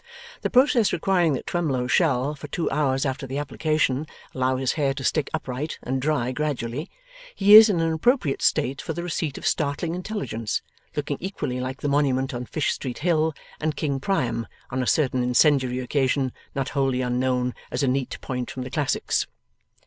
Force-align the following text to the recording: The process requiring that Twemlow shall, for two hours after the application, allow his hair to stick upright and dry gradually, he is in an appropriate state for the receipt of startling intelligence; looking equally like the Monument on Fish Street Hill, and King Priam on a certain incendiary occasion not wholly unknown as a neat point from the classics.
The 0.41 0.49
process 0.49 0.91
requiring 0.91 1.33
that 1.33 1.45
Twemlow 1.45 1.85
shall, 1.85 2.33
for 2.33 2.47
two 2.47 2.67
hours 2.71 3.05
after 3.05 3.27
the 3.27 3.37
application, 3.37 4.07
allow 4.33 4.55
his 4.55 4.73
hair 4.73 4.95
to 4.95 5.03
stick 5.03 5.29
upright 5.31 5.77
and 5.83 6.01
dry 6.01 6.31
gradually, 6.31 6.89
he 7.35 7.53
is 7.53 7.69
in 7.69 7.79
an 7.79 7.93
appropriate 7.93 8.41
state 8.41 8.81
for 8.81 8.93
the 8.93 9.03
receipt 9.03 9.37
of 9.37 9.45
startling 9.45 9.93
intelligence; 9.93 10.63
looking 10.95 11.17
equally 11.19 11.59
like 11.59 11.81
the 11.81 11.87
Monument 11.87 12.33
on 12.33 12.47
Fish 12.47 12.73
Street 12.73 12.97
Hill, 12.97 13.35
and 13.59 13.75
King 13.75 13.99
Priam 13.99 14.47
on 14.71 14.81
a 14.81 14.87
certain 14.87 15.21
incendiary 15.21 15.77
occasion 15.77 16.31
not 16.55 16.69
wholly 16.69 17.01
unknown 17.03 17.53
as 17.69 17.83
a 17.83 17.87
neat 17.87 18.17
point 18.21 18.49
from 18.49 18.63
the 18.63 18.71
classics. 18.71 19.27